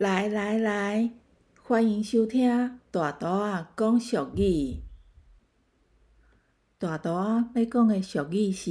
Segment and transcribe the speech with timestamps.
[0.00, 1.12] 来来来，
[1.62, 4.82] 欢迎收听大图啊讲俗语。
[6.78, 8.70] 大图啊要讲的俗语是：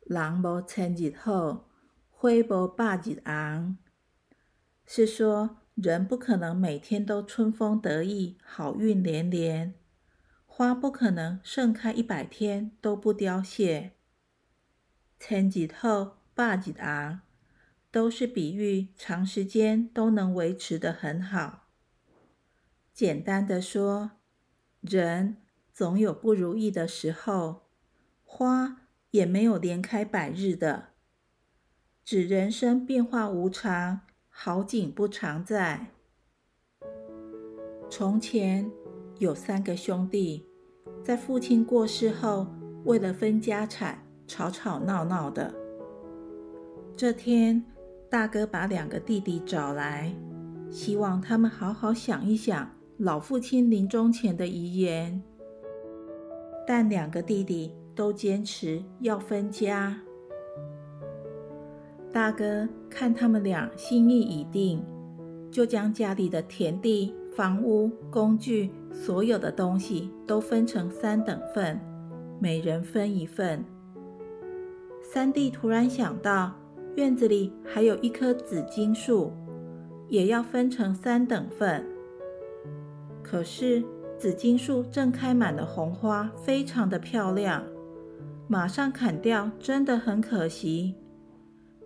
[0.00, 1.68] 人无千日好，
[2.10, 3.78] 花无百日红。
[4.84, 9.72] 是说人不可能每天都春风得意、好运连连，
[10.46, 13.92] 花不可能盛开一百天都不凋谢。
[15.20, 17.20] 千日好，百日红。
[17.98, 21.64] 都是比喻长时间都能维持的很好。
[22.94, 24.12] 简单的说，
[24.80, 25.38] 人
[25.74, 27.62] 总有不如意的时候，
[28.22, 30.90] 花也没有连开百日的，
[32.04, 35.88] 指人生变化无常，好景不常在。
[37.90, 38.70] 从前
[39.18, 40.46] 有三个兄弟，
[41.02, 42.46] 在父亲过世后，
[42.84, 45.52] 为了分家产，吵吵闹闹的。
[46.96, 47.64] 这天。
[48.10, 50.10] 大哥把两个弟弟找来，
[50.70, 55.22] 希望他们好好想一想老父亲临终前的遗言。
[56.66, 59.94] 但两个弟弟都坚持要分家。
[62.10, 64.82] 大哥看他们俩心意已定，
[65.50, 71.78] 就将家里的田地、房屋、工具，所有的东西都分成三等份，
[72.40, 73.62] 每人分一份。
[75.02, 76.54] 三弟突然想到。
[76.98, 79.30] 院子里还有一棵紫荆树，
[80.08, 81.86] 也要分成三等份。
[83.22, 83.84] 可是
[84.18, 87.62] 紫荆树正开满了红花，非常的漂亮，
[88.48, 90.96] 马上砍掉真的很可惜。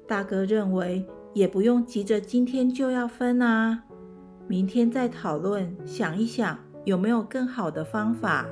[0.09, 3.83] 大哥认为也不用急着今天就要分啊，
[4.49, 8.47] 明天再讨论，想一想有没有更好的方法。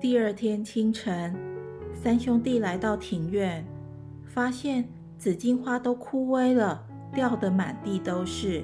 [0.00, 1.34] 第二天清晨，
[1.92, 3.66] 三兄弟来到庭院。
[4.28, 8.62] 发现紫荆花都枯萎了，掉得满地都是。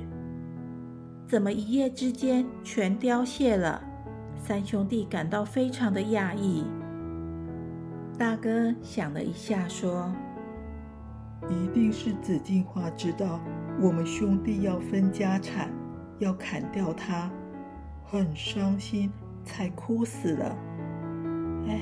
[1.26, 3.82] 怎么一夜之间全凋谢了？
[4.36, 6.64] 三兄弟感到非常的讶异。
[8.18, 10.12] 大哥想了一下，说
[11.48, 13.40] ：“一定是紫荆花知道
[13.80, 15.70] 我们兄弟要分家产，
[16.18, 17.30] 要砍掉它，
[18.04, 19.10] 很伤心，
[19.44, 20.56] 才枯死了。
[21.66, 21.80] 哎，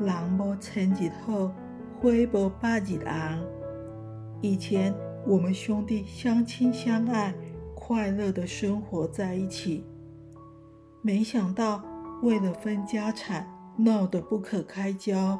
[0.00, 1.52] 人无千日好。”
[2.02, 3.38] 微博八日昂，
[4.40, 4.92] 以前
[5.24, 7.32] 我们兄弟相亲相爱，
[7.76, 9.86] 快乐的生活在一起。
[11.00, 11.80] 没想到
[12.20, 13.46] 为了分家产，
[13.76, 15.38] 闹得不可开交。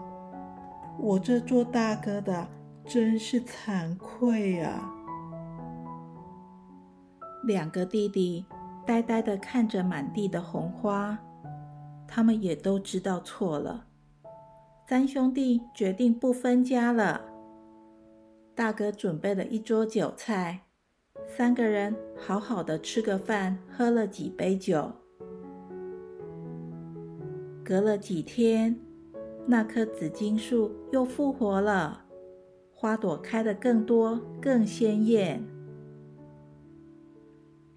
[1.00, 2.46] 我这做大哥的
[2.84, 4.88] 真是惭愧啊！
[7.42, 8.46] 两个弟弟
[8.86, 11.18] 呆呆的看着满地的红花，
[12.06, 13.86] 他们也都知道错了。
[14.88, 17.20] 三兄弟决定不分家了。
[18.54, 20.60] 大哥准备了一桌酒菜，
[21.26, 24.92] 三个人好好的吃个饭，喝了几杯酒。
[27.64, 28.78] 隔了几天，
[29.46, 32.04] 那棵紫荆树又复活了，
[32.74, 35.42] 花朵开得更多、更鲜艳。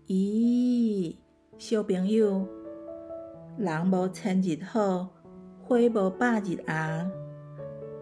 [0.08, 1.16] 咦，
[1.58, 2.46] 小朋友，
[3.58, 5.15] 人无千日好。
[5.68, 7.12] 花无百日红，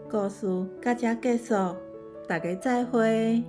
[0.10, 0.46] 故事
[0.84, 1.56] 到这结束，
[2.28, 3.42] 大家再会。